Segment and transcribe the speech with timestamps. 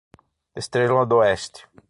[0.61, 1.69] Estrela d'Oeste